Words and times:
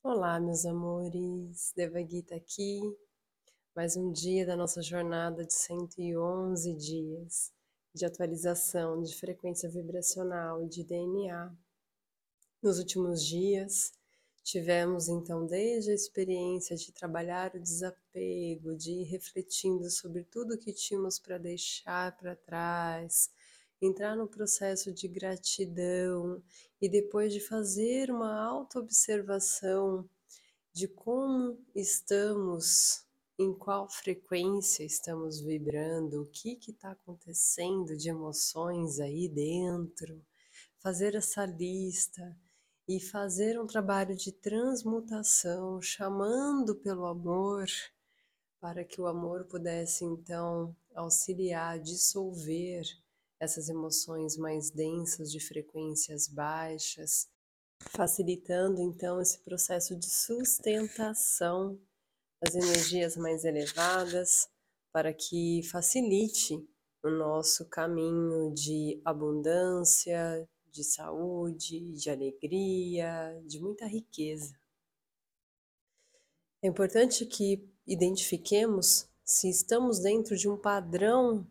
Olá, 0.00 0.38
meus 0.38 0.64
amores, 0.64 1.72
Devagita 1.74 2.36
aqui, 2.36 2.80
mais 3.74 3.96
um 3.96 4.12
dia 4.12 4.46
da 4.46 4.54
nossa 4.54 4.80
jornada 4.80 5.44
de 5.44 5.52
111 5.52 6.72
dias 6.74 7.52
de 7.92 8.06
atualização 8.06 9.02
de 9.02 9.12
frequência 9.16 9.68
vibracional 9.68 10.64
de 10.68 10.84
DNA. 10.84 11.52
Nos 12.62 12.78
últimos 12.78 13.26
dias, 13.26 13.92
tivemos 14.44 15.08
então 15.08 15.44
desde 15.44 15.90
a 15.90 15.94
experiência 15.94 16.76
de 16.76 16.92
trabalhar 16.92 17.56
o 17.56 17.60
desapego, 17.60 18.76
de 18.76 18.92
ir 18.92 19.04
refletindo 19.04 19.90
sobre 19.90 20.22
tudo 20.22 20.56
que 20.56 20.72
tínhamos 20.72 21.18
para 21.18 21.38
deixar 21.38 22.16
para 22.16 22.36
trás, 22.36 23.30
entrar 23.80 24.16
no 24.16 24.26
processo 24.26 24.92
de 24.92 25.06
gratidão 25.06 26.42
e 26.80 26.88
depois 26.88 27.32
de 27.32 27.40
fazer 27.40 28.10
uma 28.10 28.44
auto-observação 28.44 30.08
de 30.72 30.88
como 30.88 31.58
estamos, 31.74 33.04
em 33.38 33.52
qual 33.54 33.88
frequência 33.88 34.84
estamos 34.84 35.40
vibrando, 35.40 36.22
o 36.22 36.26
que 36.26 36.58
está 36.68 36.92
acontecendo 36.92 37.96
de 37.96 38.08
emoções 38.08 38.98
aí 38.98 39.28
dentro, 39.28 40.24
fazer 40.80 41.14
essa 41.14 41.46
lista 41.46 42.36
e 42.88 43.00
fazer 43.00 43.60
um 43.60 43.66
trabalho 43.66 44.16
de 44.16 44.32
transmutação, 44.32 45.80
chamando 45.80 46.74
pelo 46.74 47.06
amor, 47.06 47.66
para 48.60 48.84
que 48.84 49.00
o 49.00 49.06
amor 49.06 49.44
pudesse 49.44 50.04
então 50.04 50.74
auxiliar, 50.94 51.78
dissolver 51.78 52.84
essas 53.40 53.68
emoções 53.68 54.36
mais 54.36 54.70
densas 54.70 55.30
de 55.30 55.40
frequências 55.40 56.28
baixas, 56.28 57.28
facilitando 57.90 58.80
então 58.80 59.20
esse 59.20 59.38
processo 59.40 59.96
de 59.96 60.10
sustentação 60.10 61.80
das 62.42 62.54
energias 62.54 63.16
mais 63.16 63.44
elevadas 63.44 64.48
para 64.92 65.12
que 65.12 65.62
facilite 65.70 66.68
o 67.02 67.10
nosso 67.10 67.68
caminho 67.68 68.52
de 68.52 69.00
abundância, 69.04 70.48
de 70.70 70.82
saúde, 70.84 71.92
de 71.92 72.10
alegria, 72.10 73.40
de 73.46 73.60
muita 73.60 73.86
riqueza. 73.86 74.58
É 76.62 76.66
importante 76.66 77.24
que 77.24 77.68
identifiquemos 77.86 79.08
se 79.24 79.48
estamos 79.48 80.00
dentro 80.00 80.36
de 80.36 80.48
um 80.48 80.56
padrão 80.56 81.46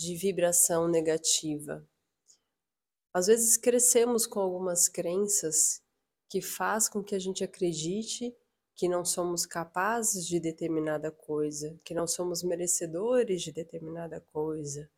de 0.00 0.16
vibração 0.16 0.88
negativa. 0.88 1.86
Às 3.12 3.26
vezes 3.26 3.58
crescemos 3.58 4.26
com 4.26 4.40
algumas 4.40 4.88
crenças 4.88 5.82
que 6.26 6.40
faz 6.40 6.88
com 6.88 7.04
que 7.04 7.14
a 7.14 7.18
gente 7.18 7.44
acredite 7.44 8.34
que 8.74 8.88
não 8.88 9.04
somos 9.04 9.44
capazes 9.44 10.26
de 10.26 10.40
determinada 10.40 11.10
coisa, 11.10 11.78
que 11.84 11.92
não 11.92 12.06
somos 12.06 12.42
merecedores 12.42 13.42
de 13.42 13.52
determinada 13.52 14.22
coisa. 14.32 14.90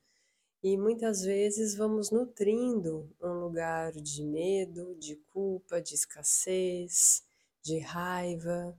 E 0.62 0.78
muitas 0.78 1.22
vezes 1.22 1.74
vamos 1.74 2.12
nutrindo 2.12 3.12
um 3.20 3.40
lugar 3.40 3.90
de 3.90 4.22
medo, 4.22 4.94
de 4.94 5.16
culpa, 5.32 5.82
de 5.82 5.96
escassez, 5.96 7.24
de 7.60 7.80
raiva. 7.80 8.78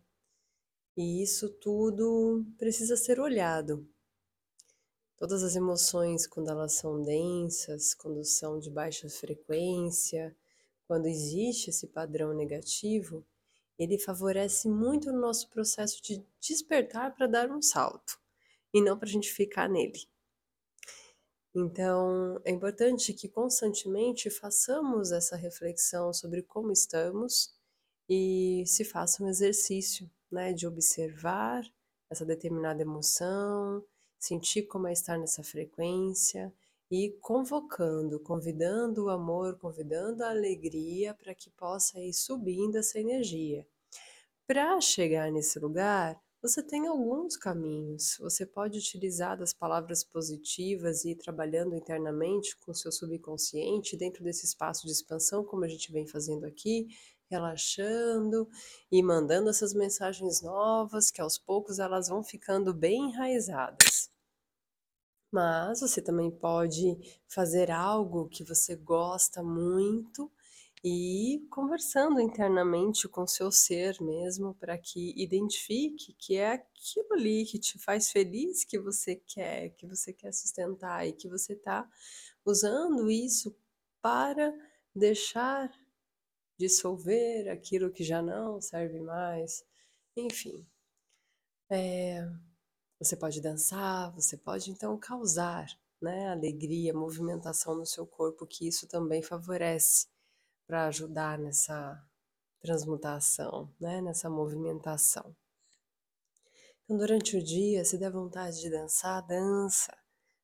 E 0.96 1.22
isso 1.22 1.50
tudo 1.50 2.46
precisa 2.58 2.96
ser 2.96 3.20
olhado 3.20 3.86
Todas 5.18 5.44
as 5.44 5.56
emoções, 5.56 6.28
quando 6.28 6.50
elas 6.50 6.74
são 6.74 7.02
densas, 7.02 7.94
quando 7.94 8.24
são 8.24 8.60
de 8.60 8.70
baixa 8.70 9.10
frequência, 9.10 10.36
quando 10.88 11.08
existe 11.08 11.70
esse 11.70 11.88
padrão 11.88 12.34
negativo, 12.34 13.26
ele 13.78 13.98
favorece 13.98 14.68
muito 14.68 15.10
o 15.10 15.20
nosso 15.20 15.50
processo 15.50 16.02
de 16.02 16.24
despertar 16.40 17.16
para 17.16 17.28
dar 17.28 17.50
um 17.50 17.62
salto 17.62 18.20
e 18.74 18.82
não 18.82 18.98
para 18.98 19.08
a 19.08 19.12
gente 19.12 19.32
ficar 19.32 19.70
nele. 19.70 20.08
Então, 21.56 22.42
é 22.44 22.52
importante 22.52 23.14
que 23.14 23.30
constantemente 23.30 24.30
façamos 24.30 25.12
essa 25.12 25.36
reflexão 25.36 26.12
sobre 26.12 26.42
como 26.42 26.72
estamos 26.72 27.54
e 28.10 28.64
se 28.66 28.84
faça 28.84 29.24
um 29.24 29.30
exercício 29.30 30.10
né, 30.32 30.52
de 30.52 30.66
observar 30.66 31.64
essa 32.10 32.26
determinada 32.26 32.82
emoção, 32.82 33.84
sentir 34.24 34.64
como 34.64 34.88
é 34.88 34.94
estar 34.94 35.18
nessa 35.18 35.44
frequência 35.44 36.54
e 36.90 37.10
convocando, 37.20 38.20
convidando 38.22 39.06
o 39.06 39.10
amor, 39.10 39.58
convidando 39.58 40.24
a 40.24 40.30
alegria 40.30 41.14
para 41.14 41.36
que 41.36 41.50
possa 41.50 42.00
ir 42.00 42.14
subindo 42.14 42.78
essa 42.78 42.98
energia. 43.00 43.68
Para 44.48 44.80
chegar 44.80 45.30
nesse 45.30 45.60
lugar, 45.60 46.18
você 46.42 46.64
tem 46.64 46.88
alguns 46.88 47.36
caminhos. 47.36 48.18
Você 48.22 48.46
pode 48.46 48.78
utilizar 48.80 49.38
das 49.38 49.54
palavras 49.54 50.06
positivas 50.06 51.04
e 51.04 51.12
ir 51.12 51.16
trabalhando 51.16 51.76
internamente 51.76 52.56
com 52.58 52.72
o 52.72 52.76
seu 52.76 52.94
subconsciente 52.94 53.98
dentro 53.98 54.24
desse 54.24 54.46
espaço 54.46 54.86
de 54.86 54.94
expansão, 54.94 55.44
como 55.44 55.66
a 55.66 55.68
gente 55.68 55.92
vem 55.92 56.08
fazendo 56.08 56.46
aqui, 56.46 56.88
relaxando 57.30 58.48
e 58.90 59.04
mandando 59.04 59.50
essas 59.50 59.74
mensagens 59.74 60.42
novas 60.42 61.12
que 61.12 61.20
aos 61.20 61.38
poucos 61.38 61.80
elas 61.80 62.08
vão 62.08 62.24
ficando 62.24 62.74
bem 62.74 63.10
enraizadas. 63.10 64.03
Mas 65.34 65.82
você 65.82 66.00
também 66.00 66.30
pode 66.30 66.96
fazer 67.28 67.72
algo 67.72 68.30
que 68.30 68.44
você 68.44 68.76
gosta 68.76 69.42
muito 69.42 70.32
e 70.84 71.44
conversando 71.50 72.20
internamente 72.20 73.08
com 73.08 73.26
seu 73.26 73.52
ser 73.52 74.00
mesmo 74.00 74.54
para 74.54 74.78
que 74.78 75.12
identifique 75.20 76.14
que 76.20 76.36
é 76.36 76.52
aquilo 76.52 77.14
ali 77.14 77.46
que 77.46 77.58
te 77.58 77.80
faz 77.80 78.12
feliz 78.12 78.64
que 78.64 78.78
você 78.78 79.16
quer, 79.16 79.70
que 79.72 79.88
você 79.88 80.14
quer 80.14 80.32
sustentar 80.32 81.08
e 81.08 81.14
que 81.14 81.28
você 81.28 81.54
está 81.54 81.90
usando 82.46 83.10
isso 83.10 83.58
para 84.04 84.54
deixar 84.96 85.72
dissolver 86.60 87.50
aquilo 87.50 87.92
que 87.92 88.04
já 88.04 88.22
não 88.22 88.62
serve 88.62 89.00
mais. 89.00 89.66
Enfim, 90.16 90.64
é, 91.72 92.30
você 93.04 93.18
pode 93.18 93.42
dançar, 93.42 94.12
você 94.14 94.38
pode 94.38 94.72
então 94.72 94.98
causar 94.98 95.68
né, 96.02 96.30
alegria, 96.30 96.94
movimentação 96.94 97.76
no 97.76 97.86
seu 97.86 98.08
corpo, 98.08 98.48
que 98.48 98.68
isso 98.68 98.88
também 98.88 99.22
favorece 99.22 100.08
para 100.66 100.88
ajudar 100.88 101.38
nessa 101.38 102.02
transmutação, 102.62 103.70
né, 103.80 104.02
nessa 104.02 104.30
movimentação. 104.30 105.36
Então, 106.84 106.98
durante 106.98 107.36
o 107.38 107.44
dia, 107.44 107.84
se 107.84 107.98
der 107.98 108.12
vontade 108.12 108.62
de 108.62 108.70
dançar, 108.70 109.26
dança. 109.26 109.96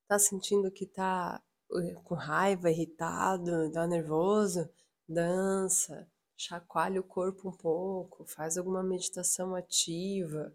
Tá 0.08 0.20
sentindo 0.20 0.72
que 0.72 0.86
tá 0.86 1.42
eh, 1.74 1.94
com 2.04 2.16
raiva, 2.16 2.70
irritado, 2.70 3.72
tá 3.72 3.88
nervoso? 3.88 4.70
Dança. 5.08 6.10
Chacoalha 6.36 7.00
o 7.00 7.04
corpo 7.04 7.50
um 7.50 7.56
pouco, 7.56 8.26
faz 8.26 8.58
alguma 8.58 8.84
meditação 8.84 9.56
ativa 9.56 10.54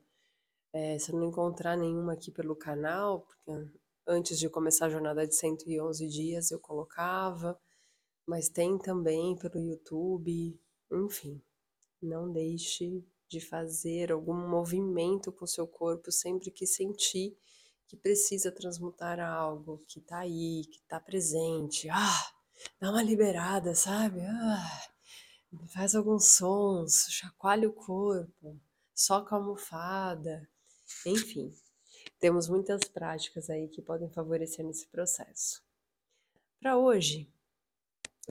é, 0.75 0.99
se 0.99 1.13
eu 1.13 1.19
não 1.19 1.29
encontrar 1.29 1.77
nenhuma 1.77 2.15
aqui 2.15 2.33
pelo 2.33 2.57
canal, 2.57 3.21
porque 3.21 3.71
antes 4.05 4.37
de 4.41 4.49
começar 4.49 4.87
a 4.87 4.91
jornada 4.91 5.25
de 5.25 5.35
111 5.37 6.09
dias 6.09 6.51
eu 6.51 6.59
colocava, 6.59 7.57
mas 8.27 8.49
tem 8.49 8.77
também 8.77 9.37
pelo 9.37 9.61
YouTube, 9.61 10.61
enfim. 10.91 11.41
Não 12.03 12.31
deixe 12.31 13.07
de 13.29 13.41
fazer 13.41 14.11
algum 14.11 14.49
movimento 14.49 15.31
com 15.31 15.45
o 15.45 15.49
seu 15.49 15.67
corpo 15.67 16.11
sempre 16.11 16.51
que 16.51 16.67
sentir 16.67 17.37
que 17.87 17.97
precisa 17.97 18.51
transmutar 18.51 19.21
algo 19.21 19.85
que 19.87 20.01
tá 20.01 20.19
aí, 20.19 20.65
que 20.73 20.81
tá 20.89 20.99
presente. 20.99 21.89
Ah, 21.89 22.33
dá 22.81 22.91
uma 22.91 23.03
liberada, 23.03 23.77
sabe? 23.77 24.23
Ah, 24.23 24.81
faz 25.69 25.95
alguns 25.95 26.33
sons, 26.37 27.07
chacoalha 27.11 27.69
o 27.69 27.73
corpo, 27.73 28.61
soca 28.93 29.37
a 29.37 29.39
almofada, 29.39 30.49
enfim, 31.07 31.53
temos 32.19 32.49
muitas 32.49 32.83
práticas 32.85 33.51
aí 33.51 33.69
que 33.69 33.83
podem 33.83 34.11
favorecer 34.11 34.65
nesse 34.65 34.87
processo. 34.89 35.63
Para 36.61 36.79
hoje, 36.79 37.31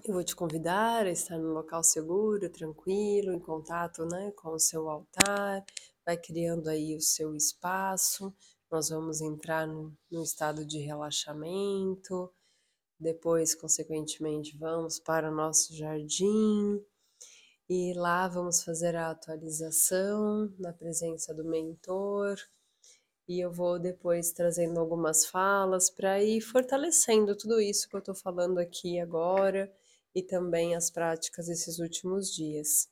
eu 0.03 0.13
vou 0.13 0.23
te 0.23 0.35
convidar 0.35 1.05
a 1.05 1.11
estar 1.11 1.37
num 1.37 1.53
local 1.53 1.83
seguro, 1.83 2.49
tranquilo, 2.49 3.31
em 3.31 3.39
contato 3.39 4.05
né, 4.05 4.31
com 4.31 4.49
o 4.49 4.59
seu 4.59 4.89
altar, 4.89 5.63
vai 6.03 6.17
criando 6.17 6.67
aí 6.67 6.95
o 6.95 7.01
seu 7.01 7.35
espaço. 7.35 8.33
Nós 8.71 8.89
vamos 8.89 9.21
entrar 9.21 9.67
no, 9.67 9.95
estado 10.23 10.65
de 10.65 10.79
relaxamento, 10.79 12.33
depois, 12.99 13.53
consequentemente, 13.53 14.57
vamos 14.57 14.99
para 14.99 15.31
o 15.31 15.35
nosso 15.35 15.75
jardim 15.75 16.83
e 17.75 17.91
lá 17.95 18.27
vamos 18.27 18.63
fazer 18.63 18.95
a 18.95 19.09
atualização 19.09 20.53
na 20.59 20.71
presença 20.71 21.33
do 21.33 21.43
mentor 21.43 22.37
e 23.27 23.39
eu 23.39 23.51
vou 23.51 23.79
depois 23.79 24.31
trazendo 24.31 24.79
algumas 24.79 25.25
falas 25.25 25.89
para 25.89 26.21
ir 26.21 26.39
fortalecendo 26.39 27.35
tudo 27.35 27.59
isso 27.59 27.89
que 27.89 27.95
eu 27.95 27.99
estou 27.99 28.13
falando 28.13 28.59
aqui 28.59 28.99
agora 28.99 29.73
e 30.13 30.21
também 30.21 30.75
as 30.75 30.91
práticas 30.91 31.47
desses 31.47 31.79
últimos 31.79 32.31
dias. 32.31 32.87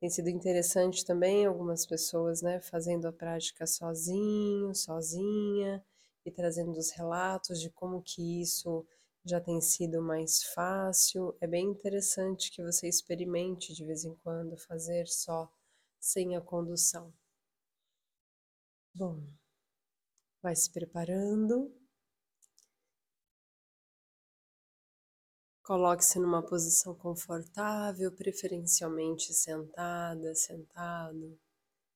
Tem 0.00 0.10
sido 0.10 0.28
interessante 0.28 1.04
também 1.04 1.46
algumas 1.46 1.86
pessoas, 1.86 2.42
né, 2.42 2.60
fazendo 2.60 3.06
a 3.06 3.12
prática 3.12 3.68
sozinho, 3.68 4.74
sozinha, 4.74 5.80
e 6.26 6.30
trazendo 6.32 6.76
os 6.76 6.90
relatos 6.90 7.60
de 7.60 7.70
como 7.70 8.02
que 8.02 8.42
isso 8.42 8.84
já 9.24 9.40
tem 9.40 9.60
sido 9.60 10.02
mais 10.02 10.42
fácil. 10.54 11.36
É 11.40 11.46
bem 11.46 11.66
interessante 11.66 12.50
que 12.50 12.62
você 12.62 12.88
experimente 12.88 13.72
de 13.74 13.84
vez 13.84 14.04
em 14.04 14.14
quando 14.16 14.56
fazer 14.56 15.06
só, 15.06 15.50
sem 16.00 16.36
a 16.36 16.40
condução. 16.40 17.12
Bom, 18.94 19.22
vai 20.42 20.54
se 20.56 20.70
preparando. 20.70 21.72
Coloque-se 25.62 26.18
numa 26.18 26.42
posição 26.42 26.94
confortável, 26.94 28.10
preferencialmente 28.10 29.32
sentada, 29.32 30.34
sentado, 30.34 31.38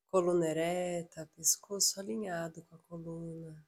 coluna 0.08 0.48
ereta, 0.48 1.28
pescoço 1.34 1.98
alinhado 2.00 2.62
com 2.62 2.76
a 2.76 2.78
coluna. 2.88 3.66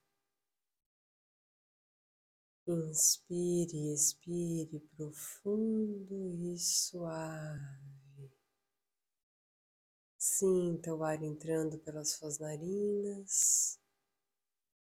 Inspire, 2.70 3.92
expire 3.94 4.78
profundo 4.94 6.34
e 6.34 6.58
suave. 6.58 8.30
Sinta 10.18 10.94
o 10.94 11.02
ar 11.02 11.22
entrando 11.22 11.78
pelas 11.78 12.10
suas 12.10 12.38
narinas, 12.38 13.80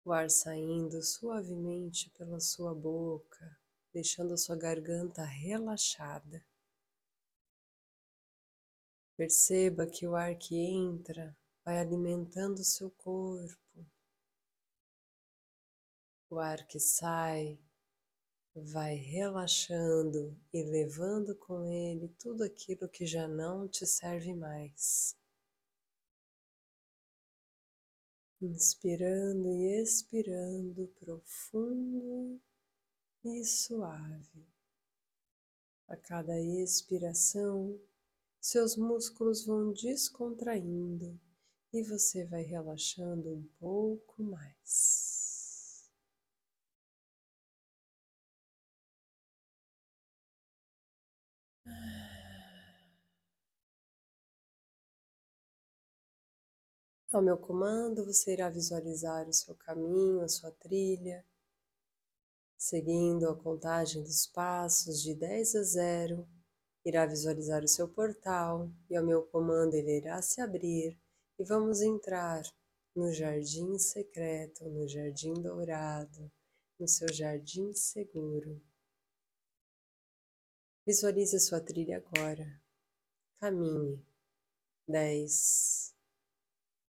o 0.04 0.12
ar 0.12 0.28
saindo 0.28 1.00
suavemente 1.00 2.10
pela 2.10 2.40
sua 2.40 2.74
boca 2.74 3.56
deixando 3.96 4.34
a 4.34 4.36
sua 4.36 4.56
garganta 4.56 5.24
relaxada. 5.24 6.44
Perceba 9.16 9.86
que 9.86 10.06
o 10.06 10.14
ar 10.14 10.36
que 10.36 10.54
entra 10.54 11.34
vai 11.64 11.78
alimentando 11.78 12.58
o 12.58 12.64
seu 12.64 12.90
corpo. 12.90 13.86
O 16.28 16.38
ar 16.38 16.66
que 16.66 16.78
sai 16.78 17.58
vai 18.62 18.94
relaxando 18.94 20.34
e 20.52 20.62
levando 20.62 21.34
com 21.34 21.66
ele 21.66 22.08
tudo 22.18 22.42
aquilo 22.42 22.88
que 22.88 23.04
já 23.04 23.28
não 23.28 23.68
te 23.68 23.86
serve 23.86 24.34
mais. 24.34 25.14
Inspirando 28.40 29.52
e 29.52 29.82
expirando 29.82 30.88
profundo 30.98 32.40
e 33.24 33.44
suave. 33.44 34.46
A 35.88 35.96
cada 35.96 36.40
expiração, 36.40 37.78
seus 38.40 38.76
músculos 38.76 39.44
vão 39.44 39.72
descontraindo 39.72 41.18
e 41.72 41.82
você 41.82 42.24
vai 42.24 42.42
relaxando 42.42 43.34
um 43.34 43.42
pouco 43.58 44.22
mais. 44.22 45.15
Ao 57.12 57.22
meu 57.22 57.38
comando, 57.38 58.04
você 58.04 58.32
irá 58.32 58.50
visualizar 58.50 59.28
o 59.28 59.32
seu 59.32 59.54
caminho, 59.54 60.22
a 60.22 60.28
sua 60.28 60.50
trilha 60.50 61.24
Seguindo 62.58 63.28
a 63.28 63.36
contagem 63.36 64.02
dos 64.02 64.26
passos 64.26 65.02
de 65.02 65.14
10 65.14 65.54
a 65.56 65.62
0, 65.62 66.28
irá 66.84 67.04
visualizar 67.04 67.62
o 67.62 67.68
seu 67.68 67.86
portal 67.86 68.70
e 68.88 68.96
ao 68.96 69.04
meu 69.04 69.22
comando 69.24 69.74
ele 69.74 69.98
irá 69.98 70.20
se 70.22 70.40
abrir 70.40 70.98
e 71.38 71.44
vamos 71.44 71.82
entrar 71.82 72.42
no 72.94 73.12
jardim 73.12 73.78
secreto, 73.78 74.64
no 74.70 74.88
jardim 74.88 75.34
dourado, 75.34 76.32
no 76.76 76.88
seu 76.88 77.12
jardim 77.12 77.74
seguro. 77.74 78.60
Visualize 80.86 81.36
a 81.36 81.40
sua 81.40 81.60
trilha 81.60 81.98
agora. 81.98 82.58
Caminhe. 83.38 84.02
10, 84.88 85.94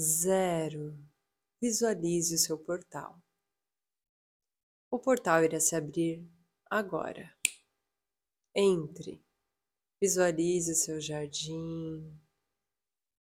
zero. 0.00 0.98
Visualize 1.60 2.34
o 2.34 2.38
seu 2.38 2.58
portal. 2.58 3.22
O 4.90 4.98
portal 4.98 5.44
irá 5.44 5.60
se 5.60 5.76
abrir 5.76 6.26
agora. 6.70 7.30
Entre. 8.54 9.22
Visualize 10.00 10.72
o 10.72 10.74
seu 10.74 11.00
jardim. 11.00 12.18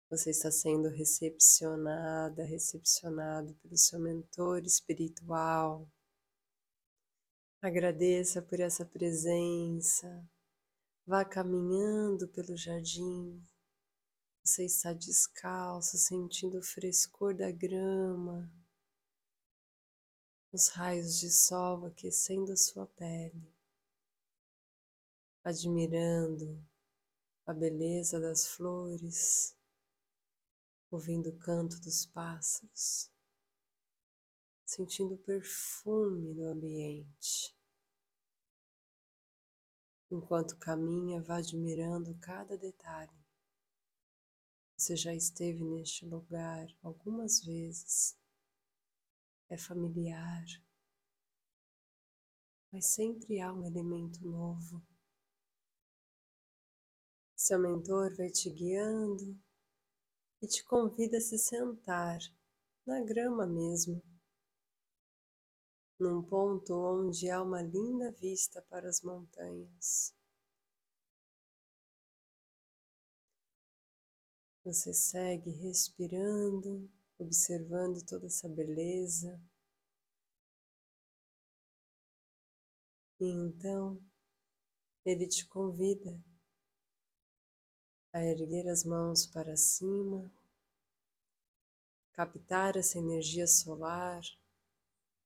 Você 0.10 0.30
está 0.30 0.50
sendo 0.50 0.89
recepcionada, 0.89 2.45
recepcionado 2.45 3.54
pelo 3.56 3.77
seu 3.77 4.00
mentor 4.00 4.63
espiritual. 4.63 5.88
Agradeça 7.62 8.42
por 8.42 8.60
essa 8.60 8.86
presença. 8.86 10.25
Vá 11.06 11.25
caminhando 11.25 12.27
pelo 12.30 12.56
jardim. 12.56 13.44
Você 14.43 14.65
está 14.65 14.91
descalço, 14.93 15.97
sentindo 15.97 16.59
o 16.59 16.63
frescor 16.63 17.33
da 17.33 17.49
grama 17.51 18.51
os 20.53 20.67
raios 20.67 21.19
de 21.19 21.31
sol 21.31 21.83
aquecendo 21.87 22.51
a 22.51 22.55
sua 22.55 22.85
pele, 22.85 23.51
admirando 25.43 26.63
a 27.43 27.51
beleza 27.51 28.19
das 28.19 28.45
flores, 28.45 29.57
ouvindo 30.91 31.31
o 31.31 31.39
canto 31.39 31.79
dos 31.79 32.05
pássaros, 32.05 33.12
sentindo 34.63 35.15
o 35.15 35.23
perfume 35.23 36.35
do 36.35 36.43
ambiente. 36.43 37.57
Enquanto 40.12 40.55
caminha, 40.57 41.19
vá 41.19 41.38
admirando 41.38 42.15
cada 42.19 42.55
detalhe. 42.55 43.23
Você 44.83 44.97
já 44.97 45.15
esteve 45.15 45.63
neste 45.63 46.05
lugar 46.05 46.67
algumas 46.83 47.39
vezes 47.39 48.19
é 49.49 49.57
familiar, 49.57 50.43
mas 52.69 52.87
sempre 52.87 53.39
há 53.39 53.53
um 53.53 53.65
elemento 53.65 54.21
novo. 54.27 54.85
Seu 57.33 57.57
mentor 57.57 58.13
vai 58.17 58.29
te 58.29 58.49
guiando 58.49 59.41
e 60.41 60.47
te 60.47 60.65
convida 60.65 61.15
a 61.15 61.21
se 61.21 61.37
sentar 61.37 62.19
na 62.85 62.99
grama 62.99 63.47
mesmo, 63.47 64.03
num 65.97 66.21
ponto 66.21 66.73
onde 66.73 67.29
há 67.29 67.41
uma 67.41 67.61
linda 67.61 68.11
vista 68.11 68.61
para 68.63 68.89
as 68.89 69.01
montanhas. 69.01 70.13
Você 74.63 74.93
segue 74.93 75.50
respirando 75.50 76.89
observando 77.24 78.03
toda 78.05 78.27
essa 78.27 78.48
beleza. 78.48 79.39
E 83.20 83.25
então 83.25 84.01
ele 85.05 85.27
te 85.27 85.46
convida 85.48 86.22
a 88.12 88.24
erguer 88.24 88.67
as 88.70 88.84
mãos 88.84 89.25
para 89.25 89.55
cima, 89.55 90.32
captar 92.13 92.77
essa 92.77 93.00
energia 93.00 93.48
solar, 93.48 94.22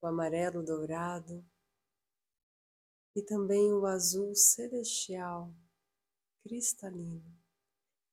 o 0.01 0.07
amarelo 0.07 0.63
dourado 0.63 1.45
e 3.15 3.21
também 3.21 3.73
o 3.73 3.85
azul 3.85 4.33
celestial 4.35 5.53
cristalino 6.43 7.36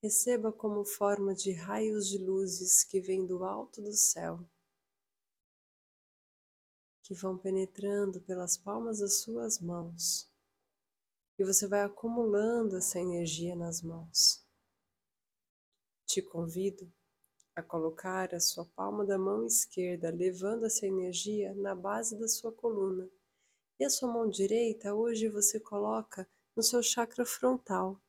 receba 0.05 0.53
como 0.53 0.85
forma 0.85 1.35
de 1.35 1.51
raios 1.51 2.07
de 2.07 2.19
luzes 2.19 2.85
que 2.85 3.01
vêm 3.01 3.25
do 3.25 3.43
alto 3.43 3.81
do 3.81 3.95
céu, 3.95 4.47
que 7.03 7.15
vão 7.15 7.39
penetrando 7.39 8.21
pelas 8.21 8.55
palmas 8.55 8.99
das 8.99 9.23
suas 9.23 9.59
mãos. 9.59 10.31
E 11.39 11.45
você 11.45 11.67
vai 11.67 11.81
acumulando 11.81 12.77
essa 12.77 13.01
energia 13.01 13.57
nas 13.57 13.81
mãos. 13.81 14.47
Te 16.05 16.21
convido 16.21 16.93
a 17.57 17.63
colocar 17.63 18.35
a 18.35 18.41
sua 18.41 18.67
palma 18.77 19.07
da 19.07 19.17
mão 19.17 19.47
esquerda, 19.47 20.11
levando 20.11 20.67
essa 20.67 20.87
energia 20.87 21.55
na 21.55 21.75
base 21.75 22.21
da 22.21 22.29
sua 22.29 22.53
coluna. 22.53 23.09
E 23.81 23.87
a 23.87 23.89
sua 23.89 24.13
mão 24.13 24.29
direita, 24.29 24.95
hoje 24.95 25.31
você 25.31 25.59
coloca 25.59 26.29
no 26.55 26.63
seu 26.63 26.83
chakra 26.83 27.25
frontal, 27.25 28.04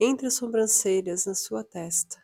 entre 0.00 0.26
as 0.26 0.34
sobrancelhas, 0.34 1.26
na 1.26 1.34
sua 1.34 1.64
testa. 1.64 2.22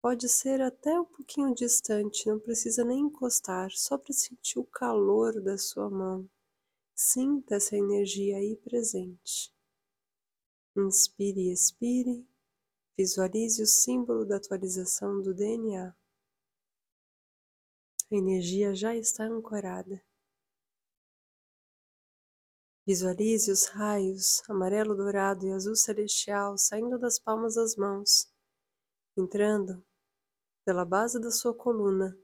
Pode 0.00 0.28
ser 0.28 0.62
até 0.62 0.98
um 0.98 1.04
pouquinho 1.04 1.54
distante, 1.54 2.26
não 2.28 2.38
precisa 2.38 2.84
nem 2.84 3.00
encostar, 3.00 3.70
só 3.72 3.98
para 3.98 4.12
sentir 4.12 4.58
o 4.58 4.64
calor 4.64 5.42
da 5.42 5.58
sua 5.58 5.90
mão. 5.90 6.28
Sinta 6.94 7.56
essa 7.56 7.76
energia 7.76 8.36
aí 8.36 8.56
presente. 8.56 9.52
Inspire 10.76 11.48
e 11.48 11.52
expire. 11.52 12.26
Visualize 12.96 13.62
o 13.62 13.66
símbolo 13.66 14.24
da 14.24 14.36
atualização 14.36 15.20
do 15.20 15.34
DNA. 15.34 15.94
A 18.10 18.14
energia 18.14 18.74
já 18.74 18.96
está 18.96 19.24
ancorada. 19.24 20.02
Visualize 22.88 23.52
os 23.52 23.66
raios 23.66 24.42
amarelo, 24.48 24.96
dourado 24.96 25.46
e 25.46 25.52
azul 25.52 25.76
celestial 25.76 26.56
saindo 26.56 26.98
das 26.98 27.18
palmas 27.18 27.56
das 27.56 27.76
mãos, 27.76 28.32
entrando 29.14 29.84
pela 30.64 30.86
base 30.86 31.20
da 31.20 31.30
sua 31.30 31.52
coluna 31.52 32.18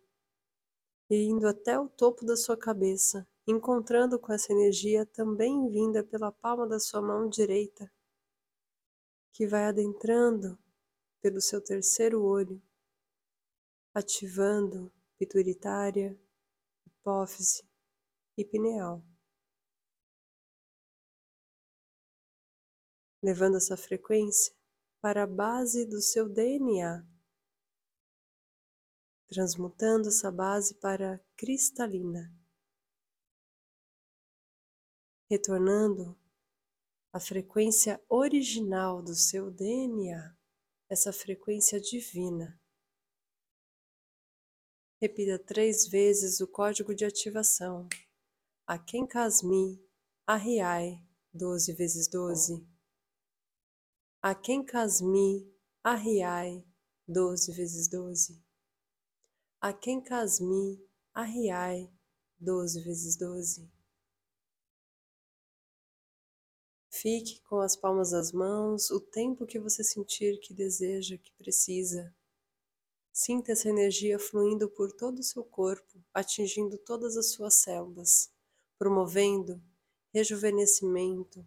e 1.10 1.16
indo 1.24 1.46
até 1.46 1.78
o 1.78 1.86
topo 1.86 2.24
da 2.24 2.34
sua 2.34 2.56
cabeça, 2.56 3.28
encontrando 3.46 4.18
com 4.18 4.32
essa 4.32 4.54
energia 4.54 5.04
também 5.04 5.68
vinda 5.68 6.02
pela 6.02 6.32
palma 6.32 6.66
da 6.66 6.80
sua 6.80 7.02
mão 7.02 7.28
direita, 7.28 7.92
que 9.34 9.46
vai 9.46 9.66
adentrando 9.66 10.58
pelo 11.20 11.42
seu 11.42 11.60
terceiro 11.62 12.24
olho, 12.24 12.58
ativando 13.92 14.90
pituitária, 15.18 16.18
hipófise 16.86 17.62
e 18.34 18.42
pineal. 18.46 19.04
Levando 23.24 23.56
essa 23.56 23.76
frequência 23.76 24.54
para 25.00 25.24
a 25.24 25.26
base 25.26 25.86
do 25.86 26.00
seu 26.00 26.28
DNA 26.28 27.04
transmutando 29.34 30.08
essa 30.08 30.30
base 30.30 30.74
para 30.74 31.20
cristalina, 31.36 32.32
retornando 35.28 36.16
à 37.12 37.18
frequência 37.18 38.00
original 38.08 39.02
do 39.02 39.14
seu 39.14 39.50
DNA, 39.50 40.36
essa 40.88 41.12
frequência 41.12 41.80
divina. 41.80 42.60
Repita 45.00 45.36
três 45.36 45.88
vezes 45.88 46.40
o 46.40 46.46
código 46.46 46.94
de 46.94 47.04
ativação. 47.04 47.88
Aken 48.66 49.04
Kasmi, 49.04 49.84
Arriai, 50.24 51.04
12 51.32 51.72
vezes 51.72 52.08
12. 52.08 52.73
Aken 54.26 54.64
Kasmi, 54.64 55.46
Arriai, 55.84 56.64
12 57.06 57.52
vezes 57.52 57.88
12 57.88 58.42
a 59.64 59.72
quem 59.72 59.98
casmi, 59.98 60.78
arriai, 61.14 61.90
doze 62.38 62.82
vezes 62.82 63.16
doze. 63.16 63.70
Fique 66.90 67.40
com 67.42 67.60
as 67.60 67.74
palmas 67.74 68.10
das 68.10 68.30
mãos 68.30 68.90
o 68.90 69.00
tempo 69.00 69.46
que 69.46 69.58
você 69.58 69.82
sentir 69.82 70.38
que 70.40 70.52
deseja, 70.52 71.16
que 71.16 71.32
precisa. 71.32 72.14
Sinta 73.10 73.52
essa 73.52 73.70
energia 73.70 74.18
fluindo 74.18 74.68
por 74.68 74.92
todo 74.92 75.20
o 75.20 75.22
seu 75.22 75.44
corpo, 75.44 76.04
atingindo 76.12 76.76
todas 76.76 77.16
as 77.16 77.32
suas 77.32 77.54
células, 77.54 78.30
promovendo 78.78 79.62
rejuvenescimento 80.12 81.46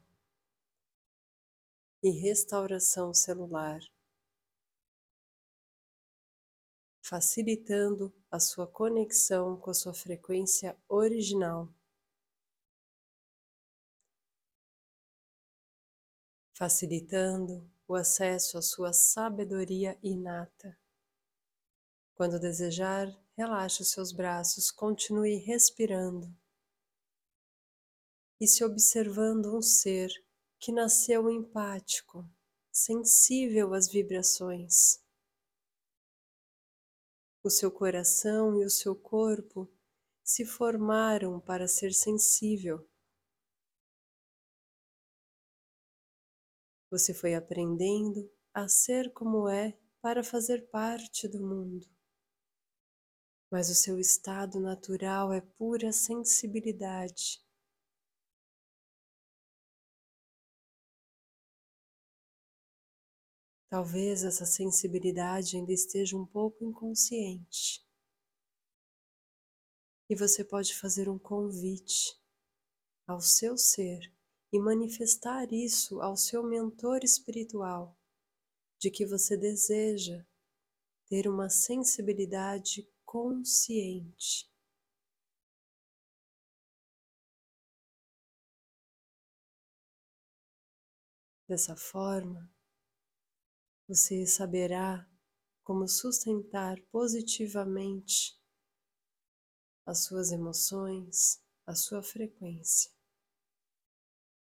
e 2.04 2.10
restauração 2.12 3.14
celular. 3.14 3.80
facilitando 7.08 8.14
a 8.30 8.38
sua 8.38 8.68
conexão 8.68 9.56
com 9.58 9.70
a 9.70 9.74
sua 9.74 9.94
frequência 9.94 10.78
original. 10.90 11.74
Facilitando 16.54 17.72
o 17.88 17.96
acesso 17.96 18.58
à 18.58 18.62
sua 18.62 18.92
sabedoria 18.92 19.98
inata. 20.04 20.78
Quando 22.14 22.38
desejar, 22.42 23.08
relaxe 23.38 23.82
os 23.84 23.92
seus 23.92 24.12
braços, 24.12 24.70
continue 24.70 25.38
respirando 25.38 26.36
e 28.38 28.46
se 28.46 28.66
observando 28.66 29.56
um 29.56 29.62
ser 29.62 30.12
que 30.60 30.72
nasceu 30.72 31.30
empático, 31.30 32.28
sensível 32.72 33.74
às 33.74 33.88
vibrações 33.88 35.06
o 37.48 37.50
seu 37.50 37.72
coração 37.72 38.62
e 38.62 38.66
o 38.66 38.70
seu 38.70 38.94
corpo 38.94 39.72
se 40.22 40.46
formaram 40.46 41.40
para 41.40 41.68
ser 41.68 41.94
sensível. 41.94 42.86
Você 46.92 47.14
foi 47.14 47.36
aprendendo 47.36 48.30
a 48.54 48.68
ser 48.68 49.14
como 49.14 49.48
é 49.48 49.78
para 50.02 50.24
fazer 50.24 50.70
parte 50.70 51.28
do 51.28 51.40
mundo. 51.40 51.88
Mas 53.50 53.70
o 53.70 53.76
seu 53.76 53.98
estado 53.98 54.60
natural 54.60 55.32
é 55.32 55.40
pura 55.40 55.94
sensibilidade. 55.94 57.42
Talvez 63.70 64.24
essa 64.24 64.46
sensibilidade 64.46 65.58
ainda 65.58 65.74
esteja 65.74 66.16
um 66.18 66.26
pouco 66.26 66.64
inconsciente. 66.64 67.86
E 70.10 70.16
você 70.16 70.44
pode 70.44 70.74
fazer 70.74 71.10
um 71.10 71.20
convite 71.20 72.18
ao 73.06 73.20
seu 73.20 73.58
ser 73.58 74.00
e 74.54 74.60
manifestar 74.60 75.52
isso 75.52 76.02
ao 76.02 76.16
seu 76.16 76.44
mentor 76.44 77.04
espiritual, 77.04 77.98
de 78.80 78.90
que 78.90 79.06
você 79.06 79.36
deseja 79.36 80.26
ter 81.08 81.28
uma 81.28 81.50
sensibilidade 81.50 82.90
consciente. 83.04 84.50
Dessa 91.50 91.76
forma, 91.76 92.50
você 93.88 94.26
saberá 94.26 95.08
como 95.64 95.88
sustentar 95.88 96.78
positivamente 96.92 98.38
as 99.86 100.04
suas 100.04 100.34
emoções, 100.34 101.42
a 101.66 101.74
sua 101.74 102.04
frequência, 102.04 102.92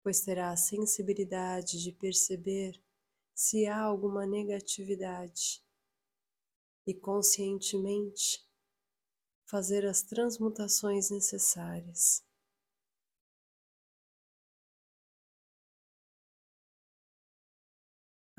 pois 0.03 0.19
terá 0.19 0.51
a 0.51 0.57
sensibilidade 0.57 1.81
de 1.81 1.93
perceber 1.93 2.81
se 3.33 3.65
há 3.67 3.79
alguma 3.79 4.25
negatividade 4.25 5.63
e 6.85 6.93
conscientemente 6.93 8.45
fazer 9.45 9.85
as 9.85 10.01
transmutações 10.01 11.09
necessárias. 11.09 12.26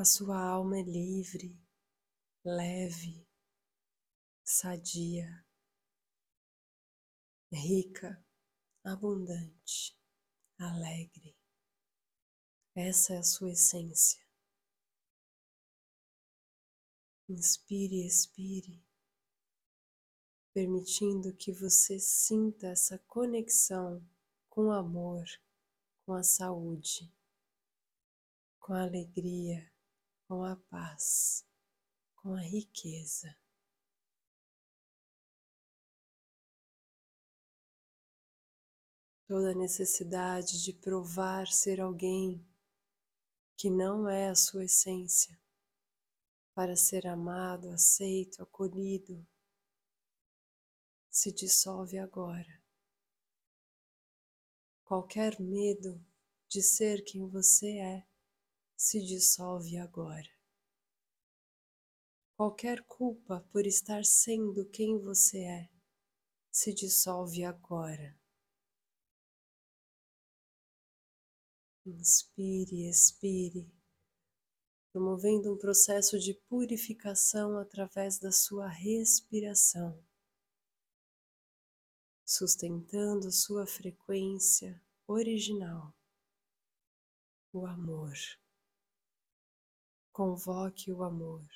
A 0.00 0.04
sua 0.04 0.40
alma 0.40 0.78
é 0.78 0.82
livre, 0.82 1.60
leve, 2.44 3.26
sadia, 4.44 5.44
rica, 7.50 8.24
abundante, 8.84 9.98
alegre. 10.56 11.36
Essa 12.76 13.14
é 13.14 13.18
a 13.18 13.24
sua 13.24 13.50
essência. 13.50 14.24
Inspire 17.28 17.96
e 17.96 18.06
expire, 18.06 18.80
permitindo 20.54 21.34
que 21.34 21.50
você 21.50 21.98
sinta 21.98 22.68
essa 22.68 23.00
conexão 23.00 24.08
com 24.48 24.66
o 24.66 24.70
amor, 24.70 25.24
com 26.06 26.12
a 26.12 26.22
saúde, 26.22 27.12
com 28.60 28.74
a 28.74 28.84
alegria 28.84 29.68
com 30.28 30.44
a 30.44 30.54
paz, 30.54 31.42
com 32.14 32.34
a 32.34 32.40
riqueza. 32.42 33.34
Toda 39.26 39.52
a 39.52 39.54
necessidade 39.54 40.62
de 40.62 40.74
provar 40.74 41.46
ser 41.48 41.80
alguém 41.80 42.46
que 43.56 43.70
não 43.70 44.06
é 44.06 44.28
a 44.28 44.34
sua 44.34 44.66
essência 44.66 45.38
para 46.54 46.76
ser 46.76 47.06
amado, 47.06 47.70
aceito, 47.70 48.42
acolhido, 48.42 49.26
se 51.10 51.32
dissolve 51.32 51.98
agora. 51.98 52.62
Qualquer 54.84 55.40
medo 55.40 56.04
de 56.48 56.62
ser 56.62 57.02
quem 57.02 57.26
você 57.28 57.78
é 57.78 58.17
se 58.78 59.04
dissolve 59.04 59.76
agora. 59.76 60.30
Qualquer 62.36 62.84
culpa 62.84 63.44
por 63.50 63.66
estar 63.66 64.04
sendo 64.04 64.64
quem 64.70 64.96
você 65.00 65.38
é 65.40 65.68
se 66.48 66.72
dissolve 66.72 67.42
agora. 67.42 68.16
Inspire, 71.84 72.88
expire, 72.88 73.68
promovendo 74.92 75.52
um 75.52 75.58
processo 75.58 76.16
de 76.16 76.34
purificação 76.48 77.58
através 77.58 78.20
da 78.20 78.30
sua 78.30 78.68
respiração, 78.68 80.00
sustentando 82.24 83.32
sua 83.32 83.66
frequência 83.66 84.80
original, 85.08 85.92
o 87.52 87.66
amor. 87.66 88.14
Convoque 90.18 90.90
o 90.90 91.04
amor. 91.04 91.46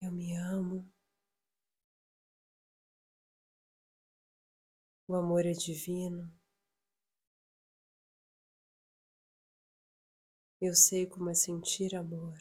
Eu 0.00 0.12
me 0.12 0.36
amo. 0.36 0.88
O 5.08 5.16
amor 5.16 5.44
é 5.44 5.50
divino. 5.50 6.32
Eu 10.60 10.76
sei 10.76 11.04
como 11.04 11.30
é 11.30 11.34
sentir 11.34 11.96
amor. 11.96 12.38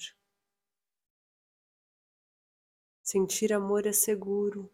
Sentir 3.02 3.52
amor 3.52 3.88
é 3.88 3.94
seguro. 3.94 4.72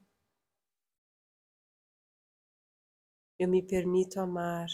Eu 3.39 3.47
me 3.47 3.65
permito 3.65 4.19
amar. 4.19 4.67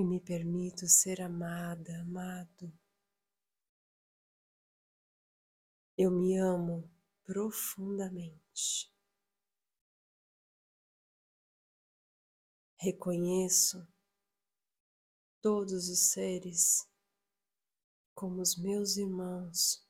E 0.00 0.02
me 0.02 0.18
permito 0.18 0.86
ser 0.88 1.20
amada, 1.20 2.00
amado. 2.00 2.72
Eu 5.94 6.10
me 6.10 6.38
amo 6.38 6.90
profundamente. 7.22 8.90
Reconheço 12.78 13.86
todos 15.42 15.90
os 15.90 16.10
seres 16.12 16.88
como 18.14 18.40
os 18.40 18.56
meus 18.56 18.96
irmãos. 18.96 19.86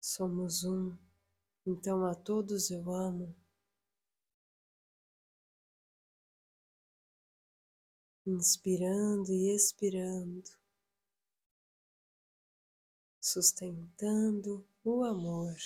Somos 0.00 0.62
um, 0.62 0.96
então 1.66 2.06
a 2.06 2.14
todos 2.14 2.70
eu 2.70 2.88
amo. 2.92 3.47
Inspirando 8.36 9.32
e 9.32 9.54
expirando 9.56 10.50
sustentando 13.18 14.66
o 14.84 15.02
amor. 15.02 15.56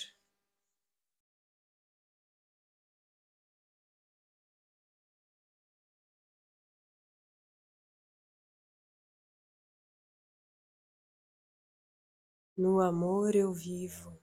No 12.57 12.79
amor 12.79 13.35
eu 13.35 13.53
vivo, 13.53 14.17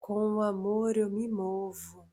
com 0.00 0.36
o 0.36 0.40
amor 0.40 0.96
eu 0.96 1.10
me 1.10 1.28
movo. 1.28 2.05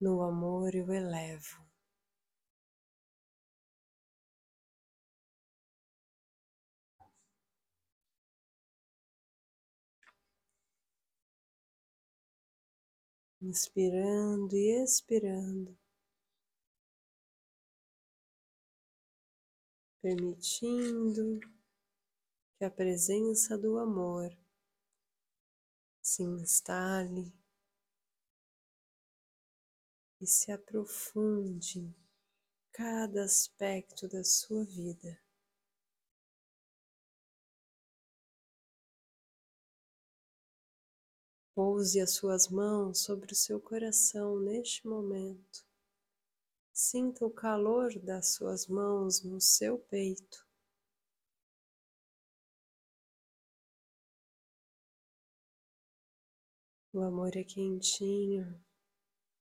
No 0.00 0.22
amor 0.22 0.74
eu 0.74 0.90
elevo. 0.90 1.66
inspirando 13.40 14.56
e 14.56 14.82
expirando, 14.82 15.76
permitindo 20.02 21.38
que 22.58 22.64
a 22.64 22.70
presença 22.70 23.56
do 23.56 23.78
amor 23.78 24.36
se 26.00 26.22
instale 26.22 27.32
e 30.20 30.26
se 30.26 30.50
aprofunde 30.50 31.80
em 31.80 31.94
cada 32.72 33.24
aspecto 33.24 34.08
da 34.08 34.24
sua 34.24 34.64
vida. 34.64 35.20
Pouse 41.54 41.98
as 42.00 42.12
suas 42.12 42.48
mãos 42.48 43.00
sobre 43.00 43.32
o 43.32 43.34
seu 43.34 43.58
coração 43.58 44.38
neste 44.38 44.86
momento. 44.86 45.66
Sinta 46.70 47.24
o 47.24 47.30
calor 47.30 47.98
das 47.98 48.34
suas 48.34 48.66
mãos 48.66 49.22
no 49.22 49.40
seu 49.40 49.78
peito. 49.78 50.46
O 56.92 57.00
amor 57.00 57.34
é 57.36 57.44
quentinho, 57.44 58.62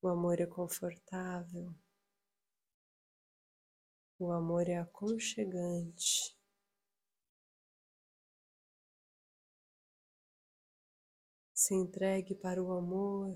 o 0.06 0.08
amor 0.08 0.40
é 0.40 0.46
confortável, 0.46 1.74
o 4.20 4.32
amor 4.32 4.70
é 4.70 4.78
aconchegante. 4.78 6.38
se 11.56 11.74
entregue 11.74 12.36
para 12.36 12.62
o 12.62 12.72
amor, 12.72 13.36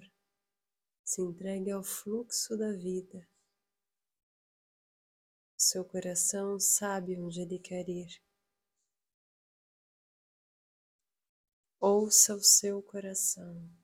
se 1.03 1.19
entregue 1.19 1.71
ao 1.71 1.84
fluxo 1.84 2.55
da 2.55 2.71
vida. 2.73 3.27
Seu 5.58 5.84
coração 5.84 6.60
sabe 6.60 7.19
onde 7.19 7.41
ele 7.41 7.58
quer 7.58 7.89
ir. 7.89 8.21
Ouça 11.79 12.36
o 12.36 12.43
seu 12.43 12.84
coração. 12.84 13.78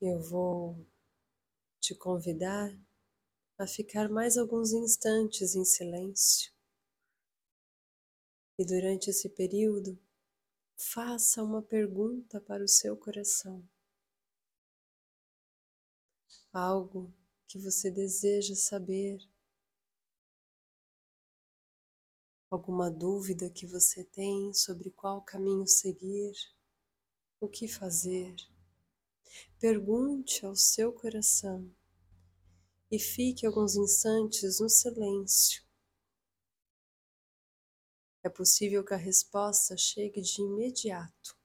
Eu 0.00 0.20
vou 0.20 0.86
te 1.80 1.92
convidar 1.92 2.70
a 3.58 3.66
ficar 3.66 4.08
mais 4.08 4.38
alguns 4.38 4.72
instantes 4.72 5.56
em 5.56 5.64
silêncio. 5.64 6.52
E 8.56 8.64
durante 8.64 9.10
esse 9.10 9.28
período, 9.28 9.98
faça 10.76 11.42
uma 11.42 11.60
pergunta 11.60 12.40
para 12.40 12.62
o 12.62 12.68
seu 12.68 12.96
coração. 12.96 13.68
Algo 16.52 17.12
que 17.48 17.58
você 17.58 17.90
deseja 17.90 18.54
saber. 18.54 19.18
Alguma 22.48 22.88
dúvida 22.88 23.50
que 23.50 23.66
você 23.66 24.04
tem 24.04 24.54
sobre 24.54 24.92
qual 24.92 25.22
caminho 25.22 25.66
seguir, 25.66 26.34
o 27.40 27.48
que 27.48 27.66
fazer. 27.66 28.36
Pergunte 29.58 30.44
ao 30.44 30.54
seu 30.54 30.92
coração 30.92 31.70
e 32.90 32.98
fique 32.98 33.46
alguns 33.46 33.76
instantes 33.76 34.60
no 34.60 34.68
silêncio 34.68 35.68
é 38.28 38.28
possível 38.28 38.84
que 38.84 38.92
a 38.92 38.98
resposta 38.98 39.76
chegue 39.76 40.20
de 40.20 40.42
imediato. 40.42 41.36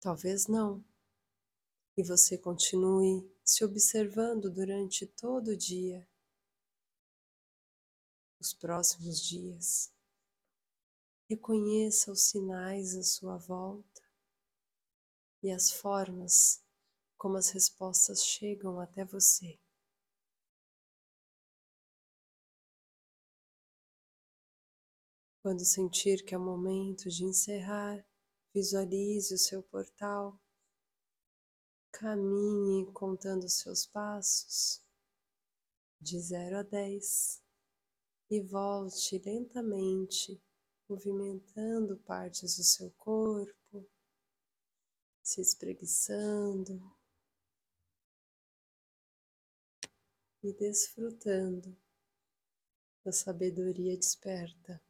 Talvez 0.00 0.46
não. 0.46 0.84
E 1.96 2.02
você 2.02 2.36
continue 2.36 3.30
se 3.44 3.64
observando 3.64 4.50
durante 4.50 5.06
todo 5.06 5.48
o 5.48 5.56
dia, 5.56 6.06
os 8.38 8.52
próximos 8.52 9.20
dias. 9.20 9.92
Reconheça 11.28 12.10
os 12.10 12.22
sinais 12.22 12.96
à 12.96 13.02
sua 13.02 13.36
volta 13.36 13.99
e 15.42 15.50
as 15.50 15.70
formas 15.70 16.62
como 17.16 17.36
as 17.36 17.50
respostas 17.50 18.24
chegam 18.24 18.80
até 18.80 19.04
você. 19.04 19.58
Quando 25.42 25.64
sentir 25.64 26.24
que 26.24 26.34
é 26.34 26.38
o 26.38 26.40
momento 26.40 27.08
de 27.08 27.24
encerrar, 27.24 28.04
visualize 28.54 29.34
o 29.34 29.38
seu 29.38 29.62
portal, 29.62 30.38
caminhe 31.92 32.90
contando 32.92 33.48
seus 33.48 33.86
passos 33.86 34.82
de 36.00 36.18
0 36.18 36.58
a 36.58 36.62
10 36.62 37.42
e 38.30 38.40
volte 38.42 39.18
lentamente, 39.18 40.42
movimentando 40.88 41.98
partes 41.98 42.56
do 42.56 42.64
seu 42.64 42.90
corpo, 42.92 43.59
se 45.30 45.40
espreguiçando 45.40 46.92
e 50.42 50.52
desfrutando 50.52 51.78
da 53.04 53.12
sabedoria 53.12 53.96
desperta. 53.96 54.82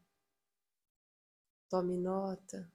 Tome 1.68 1.98
nota, 1.98 2.72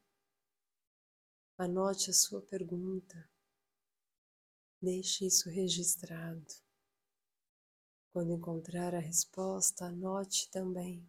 anote 1.58 2.12
a 2.12 2.14
sua 2.14 2.40
pergunta, 2.40 3.28
deixe 4.80 5.26
isso 5.26 5.50
registrado. 5.50 6.46
Quando 8.14 8.32
encontrar 8.32 8.94
a 8.94 9.00
resposta, 9.00 9.86
anote 9.86 10.52
também. 10.52 11.04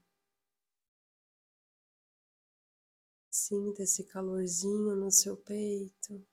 Sinta 3.30 3.82
esse 3.82 4.04
calorzinho 4.04 4.96
no 4.96 5.10
seu 5.10 5.36
peito. 5.36 6.26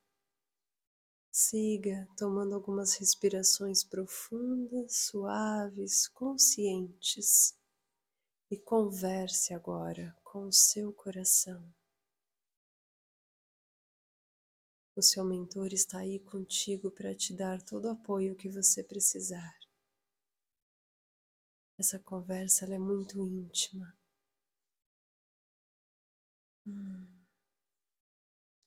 Siga 1.36 2.08
tomando 2.16 2.54
algumas 2.54 2.94
respirações 2.94 3.84
profundas, 3.84 5.08
suaves, 5.08 6.08
conscientes 6.08 7.58
e 8.52 8.58
converse 8.60 9.52
agora 9.52 10.16
com 10.24 10.46
o 10.46 10.54
seu 10.54 10.94
coração. 10.94 11.74
O 14.96 15.02
seu 15.02 15.26
mentor 15.26 15.74
está 15.74 16.02
aí 16.02 16.20
contigo 16.20 16.92
para 16.92 17.16
te 17.16 17.36
dar 17.36 17.60
todo 17.64 17.86
o 17.86 17.94
apoio 17.94 18.36
que 18.36 18.48
você 18.48 18.84
precisar. 18.84 19.58
Essa 21.80 21.98
conversa 21.98 22.72
é 22.72 22.78
muito 22.78 23.20
íntima. 23.20 23.98
Hum, 26.68 27.08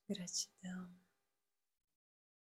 gratidão. 0.09 1.06